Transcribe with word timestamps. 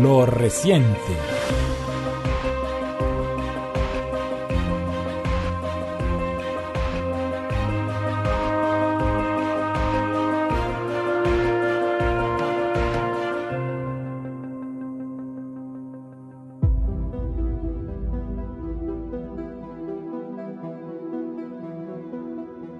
lo 0.00 0.24
reciente. 0.24 1.31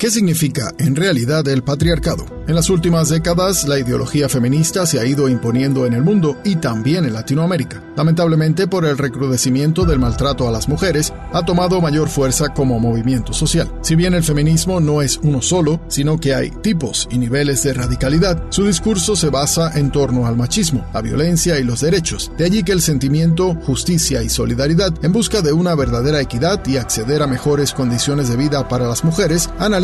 ¿Qué 0.00 0.10
significa 0.10 0.72
en 0.78 0.96
realidad 0.96 1.46
el 1.46 1.62
patriarcado? 1.62 2.24
En 2.48 2.54
las 2.54 2.70
últimas 2.70 3.10
décadas, 3.10 3.68
la 3.68 3.78
ideología 3.78 4.30
feminista 4.30 4.86
se 4.86 4.98
ha 4.98 5.04
ido 5.04 5.28
imponiendo 5.28 5.84
en 5.84 5.92
el 5.92 6.02
mundo 6.02 6.38
y 6.42 6.56
también 6.56 7.04
en 7.04 7.12
Latinoamérica. 7.12 7.82
Lamentablemente, 7.96 8.66
por 8.66 8.86
el 8.86 8.96
recrudecimiento 8.96 9.84
del 9.84 9.98
maltrato 9.98 10.48
a 10.48 10.50
las 10.50 10.68
mujeres, 10.68 11.12
ha 11.34 11.44
tomado 11.44 11.82
mayor 11.82 12.08
fuerza 12.08 12.48
como 12.48 12.80
movimiento 12.80 13.34
social. 13.34 13.70
Si 13.82 13.94
bien 13.94 14.14
el 14.14 14.24
feminismo 14.24 14.80
no 14.80 15.02
es 15.02 15.20
uno 15.22 15.42
solo, 15.42 15.82
sino 15.88 16.18
que 16.18 16.34
hay 16.34 16.50
tipos 16.50 17.06
y 17.10 17.18
niveles 17.18 17.62
de 17.62 17.74
radicalidad, 17.74 18.42
su 18.48 18.66
discurso 18.66 19.14
se 19.16 19.28
basa 19.28 19.78
en 19.78 19.92
torno 19.92 20.26
al 20.26 20.36
machismo, 20.36 20.84
la 20.94 21.02
violencia 21.02 21.58
y 21.58 21.62
los 21.62 21.82
derechos. 21.82 22.32
De 22.38 22.46
allí 22.46 22.62
que 22.62 22.72
el 22.72 22.80
sentimiento, 22.80 23.54
justicia 23.66 24.22
y 24.22 24.30
solidaridad 24.30 24.94
en 25.04 25.12
busca 25.12 25.42
de 25.42 25.52
una 25.52 25.74
verdadera 25.74 26.22
equidad 26.22 26.66
y 26.66 26.78
acceder 26.78 27.22
a 27.22 27.26
mejores 27.26 27.74
condiciones 27.74 28.30
de 28.30 28.36
vida 28.36 28.66
para 28.66 28.88
las 28.88 29.04
mujeres 29.04 29.50
han 29.58 29.74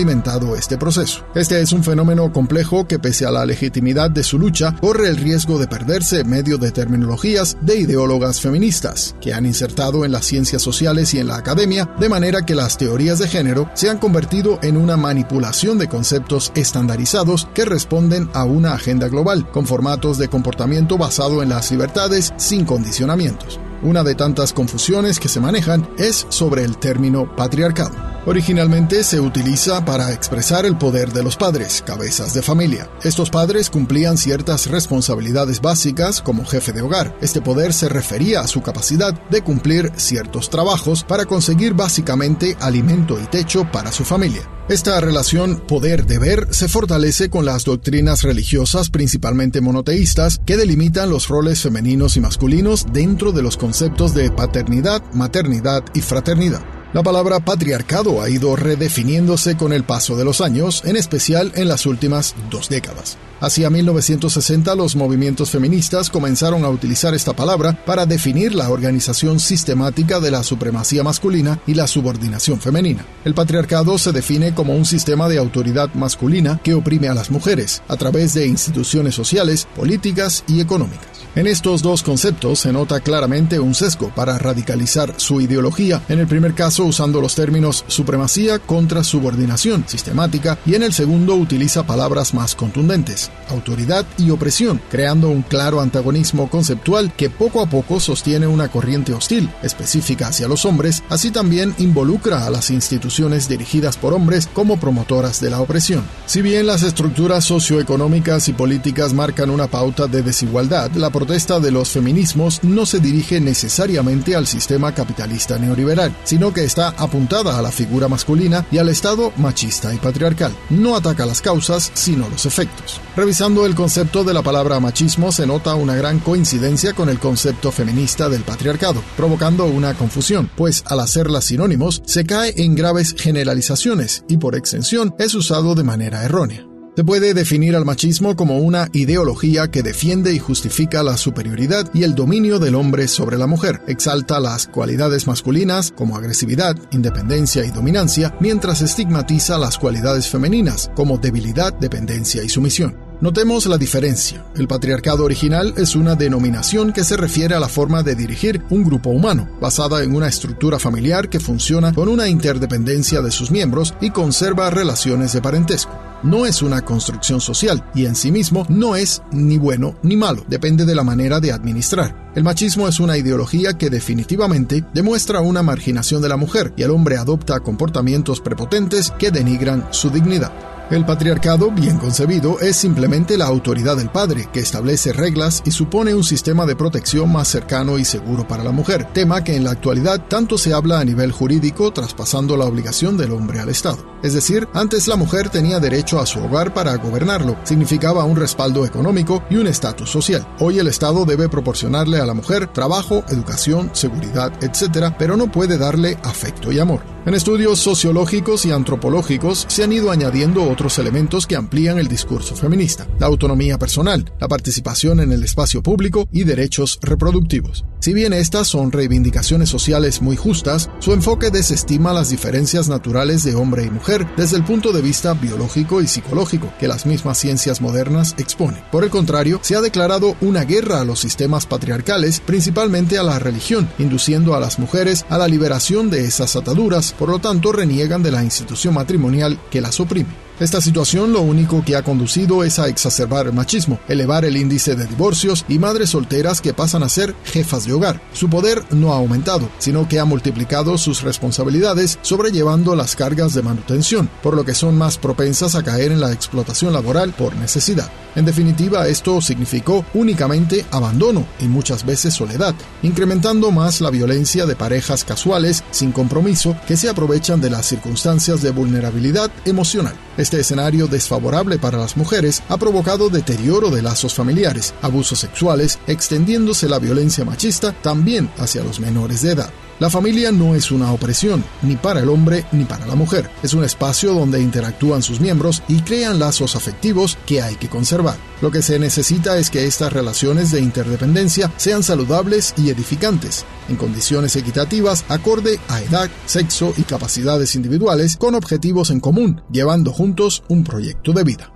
este 0.57 0.79
proceso. 0.79 1.25
Este 1.35 1.61
es 1.61 1.73
un 1.73 1.83
fenómeno 1.83 2.33
complejo 2.33 2.87
que 2.87 2.99
pese 2.99 3.27
a 3.27 3.31
la 3.31 3.45
legitimidad 3.45 4.11
de 4.11 4.23
su 4.23 4.39
lucha, 4.39 4.75
corre 4.81 5.09
el 5.09 5.17
riesgo 5.17 5.59
de 5.59 5.67
perderse 5.67 6.21
en 6.21 6.31
medio 6.31 6.59
de 6.59 6.71
terminologías 6.71 7.57
de 7.61 7.77
ideólogas 7.81 8.41
feministas, 8.41 9.17
que 9.21 9.35
han 9.35 9.47
insertado 9.47 10.05
en 10.05 10.13
las 10.13 10.25
ciencias 10.25 10.63
sociales 10.63 11.13
y 11.15 11.19
en 11.19 11.29
la 11.29 11.37
academia, 11.37 11.91
de 11.99 12.09
manera 12.09 12.47
que 12.47 12.55
las 12.55 12.79
teorías 12.79 13.19
de 13.19 13.29
género 13.29 13.69
se 13.75 13.91
han 13.91 13.99
convertido 13.99 14.59
en 14.63 14.77
una 14.77 14.97
manipulación 14.97 15.79
de 15.79 15.89
conceptos 15.89 16.53
estandarizados 16.55 17.49
que 17.55 17.65
responden 17.65 18.31
a 18.33 18.45
una 18.45 18.75
agenda 18.75 19.09
global, 19.09 19.51
con 19.51 19.67
formatos 19.67 20.19
de 20.19 20.29
comportamiento 20.29 20.99
basado 20.99 21.43
en 21.43 21.49
las 21.49 21.71
libertades 21.71 22.33
sin 22.37 22.65
condicionamientos. 22.65 23.59
Una 23.83 24.03
de 24.03 24.15
tantas 24.15 24.53
confusiones 24.53 25.21
que 25.21 25.29
se 25.29 25.41
manejan 25.41 25.89
es 25.99 26.27
sobre 26.29 26.65
el 26.65 26.79
término 26.79 27.35
patriarcado. 27.37 28.16
Originalmente 28.27 29.05
se 29.05 29.21
utiliza 29.21 29.85
para 29.85 30.13
expresar 30.13 30.67
el 30.67 30.77
poder 30.77 31.13
de 31.13 31.23
los 31.23 31.37
padres, 31.37 31.81
cabezas 31.87 32.35
de 32.35 32.43
familia. 32.43 32.91
Estos 33.05 33.31
padres 33.31 33.71
cumplían 33.71 34.19
ciertas 34.19 34.67
responsabilidades 34.67 35.61
básicas 35.61 36.21
como 36.23 36.45
jefe 36.45 36.73
de 36.73 36.83
hogar. 36.83 37.17
Este 37.21 37.41
poder 37.41 37.73
se 37.73 37.89
refería 37.89 38.41
a 38.41 38.49
su 38.49 38.63
capacidad 38.63 39.15
de 39.31 39.43
cumplir 39.43 39.93
ciertos 39.95 40.51
trabajos 40.51 41.05
para 41.05 41.25
conseguir 41.25 41.75
básicamente 41.75 42.57
alimento 42.59 43.17
y 43.21 43.27
techo 43.27 43.71
para 43.71 43.93
su 43.93 44.05
familia. 44.05 44.43
Esta 44.69 45.01
relación 45.01 45.61
poder-deber 45.61 46.49
se 46.51 46.67
fortalece 46.67 47.31
con 47.31 47.45
las 47.45 47.65
doctrinas 47.65 48.23
religiosas, 48.25 48.91
principalmente 48.91 49.61
monoteístas, 49.61 50.41
que 50.45 50.57
delimitan 50.57 51.11
los 51.11 51.29
roles 51.29 51.63
femeninos 51.63 52.17
y 52.17 52.21
masculinos 52.21 52.87
dentro 52.93 53.31
de 53.31 53.43
los 53.43 53.57
conceptos 53.57 54.15
de 54.15 54.33
paternidad, 54.33 55.01
maternidad 55.13 55.85
y 55.95 56.01
fraternidad. 56.01 56.76
La 56.97 57.03
palabra 57.03 57.41
patriarcado 57.41 58.23
ha 58.23 58.31
ido 58.31 58.57
redefiniéndose 58.57 59.55
con 59.55 59.75
el 59.75 59.85
paso 59.85 60.17
de 60.17 60.25
los 60.25 60.41
años, 60.41 60.81
en 60.87 60.97
especial 60.97 61.53
en 61.55 61.69
las 61.69 61.85
últimas 61.85 62.35
dos 62.51 62.71
décadas. 62.71 63.19
Hacia 63.39 63.69
1960 63.69 64.75
los 64.75 64.97
movimientos 64.97 65.51
feministas 65.51 66.09
comenzaron 66.09 66.65
a 66.65 66.71
utilizar 66.71 67.13
esta 67.13 67.35
palabra 67.35 67.85
para 67.85 68.07
definir 68.07 68.55
la 68.55 68.71
organización 68.71 69.41
sistemática 69.41 70.21
de 70.21 70.31
la 70.31 70.43
supremacía 70.43 71.03
masculina 71.03 71.61
y 71.67 71.75
la 71.75 71.87
subordinación 71.87 72.63
femenina. 72.63 73.05
El 73.27 73.35
patriarcado 73.35 73.99
se 73.99 74.13
define 74.13 74.55
como 74.55 74.75
un 74.75 74.87
sistema 74.87 75.29
de 75.29 75.37
autoridad 75.37 75.93
masculina 75.93 76.61
que 76.65 76.73
oprime 76.73 77.09
a 77.09 77.15
las 77.15 77.31
mujeres 77.31 77.83
a 77.89 77.99
través 77.99 78.33
de 78.33 78.47
instituciones 78.47 79.15
sociales, 79.15 79.69
políticas 79.77 80.45
y 80.49 80.63
económicas. 80.63 81.16
En 81.35 81.47
estos 81.47 81.83
dos 81.83 82.03
conceptos 82.03 82.61
se 82.61 82.73
nota 82.73 83.01
claramente 83.01 83.61
un 83.61 83.75
sesgo 83.75 84.11
para 84.15 84.39
radicalizar 84.39 85.15
su 85.19 85.41
ideología, 85.41 86.03
en 86.09 86.19
el 86.19 86.27
primer 86.27 86.55
caso 86.55 86.85
usando 86.85 87.21
los 87.21 87.35
términos 87.35 87.85
supremacía 87.89 88.59
contra 88.59 89.05
subordinación 89.05 89.85
sistemática 89.87 90.59
y 90.65 90.75
en 90.75 90.83
el 90.83 90.93
segundo 90.93 91.35
utiliza 91.35 91.87
palabras 91.87 92.35
más 92.35 92.55
contundentes, 92.55 93.31
autoridad 93.51 94.07
y 94.19 94.31
opresión, 94.31 94.81
creando 94.91 95.29
un 95.29 95.43
claro 95.43 95.81
antagonismo 95.81 96.49
conceptual 96.49 97.13
que 97.13 97.31
poco 97.31 97.61
a 97.61 97.67
poco 97.67 98.01
sostiene 98.01 98.47
una 98.47 98.69
corriente 98.69 99.13
hostil, 99.13 99.51
específica 99.63 100.29
hacia 100.29 100.49
los 100.49 100.65
hombres, 100.65 101.03
así 101.09 101.31
también 101.31 101.75
involucra 101.79 102.47
a 102.47 102.51
las 102.51 102.71
instituciones 102.71 103.49
dirigidas 103.49 103.97
por 103.97 104.15
hombres 104.15 104.49
como 104.53 104.79
promotoras 104.79 105.41
de 105.41 105.51
la 105.51 105.61
opresión. 105.61 106.05
Si 106.27 106.43
bien 106.43 106.67
las 106.67 106.83
estructuras 106.83 107.45
socioeconómicas 107.45 108.49
y 108.49 108.53
políticas 108.53 109.13
marcan 109.13 109.51
una 109.51 109.67
pauta 109.67 110.07
de 110.07 110.23
desigualdad, 110.23 110.91
la 110.93 111.11
protesta 111.17 111.61
de 111.61 111.71
los 111.71 111.89
feminismos 111.89 112.63
no 112.63 112.85
se 112.85 113.01
dirige 113.01 113.41
necesariamente 113.41 114.37
al 114.37 114.47
sistema 114.47 114.93
capitalista 114.93 115.59
neoliberal, 115.59 116.15
sino 116.25 116.53
que 116.53 116.65
está 116.65 116.91
apuntada 116.91 117.59
a 117.59 117.63
la 117.63 117.73
figura 117.73 118.07
masculina 118.07 118.67
y 118.71 118.77
al 118.77 118.91
Estado 118.91 119.33
machista 119.39 119.95
y 119.95 119.97
patriarcal. 119.97 120.53
No 120.69 120.95
ataca 120.95 121.25
las 121.25 121.41
causas, 121.41 121.91
sino 121.95 122.29
los 122.29 122.45
efectos. 122.45 123.01
Revisando 123.17 123.65
el 123.65 123.75
concepto 123.75 124.25
de 124.25 124.35
la 124.35 124.43
palabra 124.43 124.79
machismo 124.79 125.33
se 125.33 125.47
nota 125.47 125.75
una 125.75 125.97
gran 125.97 126.19
coincidencia 126.19 126.93
con 126.93 127.09
el 127.09 127.19
concepto 127.19 127.73
feminista 127.73 128.29
del 128.29 128.43
patriarcado, 128.43 129.03
provocando 129.17 129.65
una 129.65 129.95
confusión, 129.95 130.51
pues 130.55 130.83
al 130.87 131.01
hacerlas 131.01 131.47
sinónimos 131.47 132.03
se 132.05 132.27
cae 132.27 132.53
en 132.59 132.75
graves 132.75 133.15
generalizaciones 133.17 134.23
y 134.29 134.37
por 134.37 134.55
extensión 134.55 135.15
es 135.19 135.35
usado 135.35 135.75
de 135.75 135.85
manera 135.85 136.25
errónea. 136.25 136.76
Se 136.97 137.05
puede 137.05 137.35
definir 137.35 137.77
al 137.77 137.85
machismo 137.85 138.37
como 138.37 138.57
una 138.57 138.89
ideología 138.95 139.71
que 139.71 139.83
defiende 139.83 140.33
y 140.33 140.39
justifica 140.39 141.03
la 141.03 141.19
superioridad 141.19 141.91
y 141.93 142.05
el 142.05 142.15
dominio 142.15 142.59
del 142.59 142.75
hombre 142.75 143.07
sobre 143.07 143.37
la 143.37 143.47
mujer, 143.47 143.83
exalta 143.87 144.41
las 144.41 144.67
cualidades 144.67 145.27
masculinas 145.27 145.93
como 145.95 146.17
agresividad, 146.17 146.75
independencia 146.93 147.67
y 147.67 147.71
dominancia, 147.71 148.35
mientras 148.41 148.81
estigmatiza 148.81 149.59
las 149.59 149.77
cualidades 149.77 150.31
femeninas 150.31 150.91
como 150.97 151.19
debilidad, 151.19 151.75
dependencia 151.75 152.43
y 152.43 152.49
sumisión. 152.49 152.97
Notemos 153.21 153.67
la 153.67 153.77
diferencia. 153.77 154.47
El 154.57 154.67
patriarcado 154.67 155.25
original 155.25 155.75
es 155.77 155.97
una 155.97 156.15
denominación 156.15 156.95
que 156.95 157.05
se 157.05 157.19
refiere 157.19 157.55
a 157.55 157.61
la 157.61 157.69
forma 157.69 158.03
de 158.03 158.15
dirigir 158.15 158.63
un 158.71 158.85
grupo 158.85 159.11
humano, 159.11 159.51
basada 159.61 160.03
en 160.03 160.15
una 160.15 160.29
estructura 160.29 160.79
familiar 160.79 161.29
que 161.29 161.41
funciona 161.41 161.93
con 161.93 162.09
una 162.09 162.29
interdependencia 162.29 163.21
de 163.21 163.31
sus 163.31 163.51
miembros 163.51 163.93
y 164.01 164.11
conserva 164.11 164.71
relaciones 164.71 165.35
de 165.35 165.43
parentesco. 165.43 165.93
No 166.23 166.47
es 166.47 166.63
una 166.63 166.83
construcción 166.83 167.41
social 167.41 167.85
y 167.95 168.07
en 168.07 168.15
sí 168.15 168.33
mismo 168.33 168.67
no 168.69 168.97
es 168.97 169.23
ni 169.33 169.59
bueno 169.59 169.97
ni 170.03 170.17
malo, 170.17 170.45
depende 170.49 170.85
de 170.85 170.95
la 170.95 171.05
manera 171.05 171.41
de 171.41 171.53
administrar. 171.53 172.33
El 172.35 172.45
machismo 172.45 172.89
es 172.89 173.01
una 173.01 173.17
ideología 173.17 173.75
que 173.79 173.91
definitivamente 173.91 174.85
demuestra 174.93 175.41
una 175.41 175.63
marginación 175.63 176.23
de 176.23 176.29
la 176.29 176.37
mujer 176.37 176.73
y 176.77 176.83
el 176.83 176.91
hombre 176.91 177.17
adopta 177.17 177.61
comportamientos 177.61 178.41
prepotentes 178.41 179.11
que 179.19 179.31
denigran 179.31 179.87
su 179.91 180.11
dignidad. 180.11 180.53
El 180.89 181.05
patriarcado, 181.05 181.73
bien 181.73 181.99
concebido, 181.99 182.61
es 182.61 182.77
simplemente 182.77 183.37
la 183.37 183.47
autoridad 183.47 183.97
del 183.97 184.09
padre, 184.09 184.49
que 184.53 184.61
establece 184.61 185.13
reglas 185.13 185.61
y 185.65 185.73
supone 185.73 186.15
un 186.15 186.23
sistema 186.23 186.65
de 186.65 186.77
protección 186.77 187.33
más 187.33 187.49
cercano 187.49 187.99
y 187.99 188.05
seguro 188.05 188.47
para 188.47 188.63
la 188.63 188.71
mujer, 188.71 189.09
tema 189.13 189.43
que 189.43 189.57
en 189.57 189.65
la 189.65 189.73
actualidad 189.73 190.27
tanto 190.29 190.57
se 190.57 190.73
habla 190.73 191.01
a 191.01 191.05
nivel 191.05 191.33
jurídico, 191.33 191.93
traspasando 191.93 192.57
la 192.57 192.67
obligación 192.67 193.17
del 193.17 193.33
hombre 193.33 193.59
al 193.59 193.69
Estado. 193.69 193.99
Es 194.23 194.35
decir, 194.35 194.69
antes 194.75 195.09
la 195.09 195.17
mujer 195.17 195.49
tenía 195.49 195.81
derecho 195.81 196.06
a 196.15 196.27
su 196.27 196.39
hogar 196.39 196.73
para 196.73 196.95
gobernarlo, 196.97 197.57
significaba 197.65 198.25
un 198.25 198.37
respaldo 198.37 198.87
económico 198.87 199.43
y 199.51 199.57
un 199.57 199.67
estatus 199.67 200.09
social. 200.09 200.47
Hoy 200.61 200.79
el 200.79 200.87
Estado 200.87 201.25
debe 201.25 201.49
proporcionarle 201.49 202.21
a 202.21 202.27
la 202.27 202.35
mujer 202.35 202.69
trabajo, 202.69 203.25
educación, 203.29 203.91
seguridad, 203.93 204.53
etc., 204.63 205.13
pero 205.19 205.37
no 205.37 205.51
puede 205.51 205.79
darle 205.79 206.17
afecto 206.23 206.71
y 206.71 206.79
amor. 206.79 207.17
En 207.27 207.35
estudios 207.35 207.81
sociológicos 207.81 208.67
y 208.67 208.71
antropológicos 208.71 209.67
se 209.69 209.83
han 209.83 209.93
ido 209.93 210.13
añadiendo 210.13 210.63
otros 210.71 210.97
elementos 211.01 211.45
que 211.49 211.57
amplían 211.57 211.99
el 211.99 212.07
discurso 212.07 212.55
feminista, 212.55 213.09
la 213.19 213.27
autonomía 213.27 213.79
personal, 213.79 214.33
la 214.39 214.47
participación 214.47 215.19
en 215.19 215.33
el 215.33 215.43
espacio 215.43 215.83
público 215.83 216.29
y 216.31 216.45
derechos 216.45 217.01
reproductivos. 217.03 217.85
Si 217.99 218.15
bien 218.15 218.33
estas 218.33 218.69
son 218.69 218.93
reivindicaciones 218.93 219.69
sociales 219.69 220.23
muy 220.23 220.37
justas, 220.37 220.89
su 221.01 221.13
enfoque 221.13 221.51
desestima 221.51 222.13
las 222.13 222.31
diferencias 222.31 222.89
naturales 222.89 223.43
de 223.43 223.57
hombre 223.57 223.83
y 223.83 223.91
mujer 223.91 224.25
desde 224.37 224.57
el 224.57 224.63
punto 224.63 224.93
de 224.93 225.03
vista 225.03 225.35
biológico 225.35 225.96
y 226.01 226.07
psicológico 226.07 226.73
que 226.79 226.89
las 226.89 227.07
mismas 227.07 227.39
ciencias 227.39 227.81
modernas 227.81 228.35
exponen. 228.39 228.83
Por 228.91 229.05
el 229.05 229.11
contrario, 229.11 229.61
se 229.63 229.77
ha 229.77 229.81
declarado 229.81 230.37
una 230.41 230.65
guerra 230.65 231.01
a 231.01 231.05
los 231.05 231.21
sistemas 231.21 231.67
patriarcales, 231.67 232.41
principalmente 232.41 233.19
a 233.19 233.23
la 233.23 233.39
religión, 233.39 233.89
induciendo 233.99 234.55
a 234.55 234.61
las 234.61 234.79
mujeres 234.79 235.25
a 235.29 235.39
la 235.39 235.49
liberación 235.49 236.11
de 236.11 236.25
esas 236.25 236.57
ataduras 236.57 237.13
por 237.13 237.29
lo 237.29 237.39
tanto 237.39 237.73
reniegan 237.73 238.23
de 238.23 238.31
la 238.31 238.43
institución 238.43 238.95
matrimonial 238.95 239.59
que 239.71 239.81
las 239.81 240.01
oprime. 240.01 240.46
Esta 240.59 240.81
situación 240.81 241.35
lo 241.35 241.43
único 241.43 241.85
que 241.85 241.97
ha 241.97 242.03
conducido 242.03 242.65
es 242.65 242.79
a 242.79 242.89
exacerbar 242.89 243.47
el 243.47 243.53
machismo, 243.53 244.01
elevar 244.09 244.47
el 244.47 244.57
índice 244.57 244.95
de 244.95 245.07
divorcios 245.07 245.67
y 245.69 245.79
madres 245.79 246.11
solteras 246.11 246.63
que 246.63 246.73
pasan 246.73 247.03
a 247.03 247.11
ser 247.11 247.35
jefas 247.45 247.85
de 247.85 247.93
hogar. 247.93 248.23
Su 248.33 248.49
poder 248.49 248.83
no 248.91 249.13
ha 249.13 249.17
aumentado, 249.17 249.69
sino 249.79 250.09
que 250.09 250.19
ha 250.19 250.25
multiplicado 250.25 250.97
sus 250.97 251.21
responsabilidades, 251.21 252.19
sobrellevando 252.23 252.97
las 252.97 253.17
cargas 253.17 253.53
de 253.53 253.63
manutención, 253.63 254.31
por 254.43 254.57
lo 254.57 254.65
que 254.65 254.75
son 254.75 254.97
más 254.97 255.19
propensas 255.19 255.75
a 255.75 255.83
caer 255.83 256.11
en 256.11 256.21
la 256.21 256.33
explotación 256.33 256.95
laboral 256.95 257.35
por 257.35 257.55
necesidad. 257.55 258.11
En 258.37 258.45
definitiva, 258.45 259.09
esto 259.09 259.41
significó 259.41 260.05
únicamente 260.13 260.85
abandono 260.91 261.47
y 261.59 261.65
muchas 261.65 262.05
veces 262.05 262.35
soledad, 262.35 262.75
incrementando 263.03 263.71
más 263.71 264.03
la 264.03 264.11
violencia 264.11 264.67
de 264.67 264.77
parejas 264.77 265.25
casuales 265.25 265.83
sin 265.91 266.13
compromiso 266.13 266.77
que 266.87 266.99
se 266.99 267.09
aprovechan 267.09 267.63
de 267.63 267.71
las 267.71 267.87
circunstancias 267.87 268.61
de 268.61 268.71
vulnerabilidad 268.71 269.51
emocional. 269.65 270.15
Este 270.37 270.61
escenario 270.61 271.07
desfavorable 271.07 271.79
para 271.79 271.97
las 271.97 272.19
mujeres 272.19 272.63
ha 272.69 272.77
provocado 272.77 273.31
deterioro 273.31 273.91
de 273.91 274.03
lazos 274.03 274.35
familiares, 274.35 274.93
abusos 275.01 275.41
sexuales, 275.41 275.99
extendiéndose 276.07 276.91
la 276.91 276.99
violencia 276.99 277.47
machista 277.47 277.93
también 277.93 278.51
hacia 278.59 278.85
los 278.85 279.01
menores 279.01 279.41
de 279.41 279.53
edad. 279.53 279.71
La 279.99 280.11
familia 280.11 280.53
no 280.53 280.75
es 280.75 280.91
una 280.91 281.11
opresión, 281.11 281.65
ni 281.81 281.97
para 281.97 282.21
el 282.21 282.29
hombre 282.29 282.67
ni 282.71 282.85
para 282.85 283.07
la 283.07 283.15
mujer. 283.15 283.51
Es 283.63 283.73
un 283.73 283.83
espacio 283.83 284.35
donde 284.35 284.61
interactúan 284.61 285.23
sus 285.23 285.41
miembros 285.41 285.83
y 285.89 286.01
crean 286.03 286.39
lazos 286.39 286.77
afectivos 286.77 287.39
que 287.47 287.63
hay 287.63 287.77
que 287.77 287.89
conservar. 287.89 288.37
Lo 288.61 288.71
que 288.71 288.83
se 288.83 288.99
necesita 288.99 289.57
es 289.57 289.71
que 289.71 289.87
estas 289.87 290.13
relaciones 290.13 290.71
de 290.71 290.81
interdependencia 290.81 291.73
sean 291.79 292.03
saludables 292.03 292.75
y 292.77 292.91
edificantes, 292.91 293.65
en 293.89 293.97
condiciones 293.97 294.55
equitativas 294.57 295.25
acorde 295.29 295.81
a 295.89 296.03
edad, 296.03 296.29
sexo 296.45 296.93
y 296.99 297.03
capacidades 297.03 297.75
individuales 297.75 298.37
con 298.37 298.55
objetivos 298.55 299.11
en 299.11 299.21
común, 299.21 299.63
llevando 299.71 300.13
juntos 300.13 300.63
un 300.69 300.85
proyecto 300.85 301.33
de 301.33 301.45
vida. 301.45 301.76